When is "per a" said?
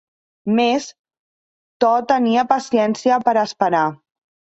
3.29-3.45